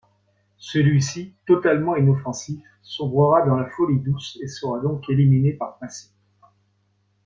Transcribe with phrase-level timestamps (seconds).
[0.57, 6.11] Celui-ci, totalement inoffensif, sombrera dans la folie douce et sera donc éliminé par principe.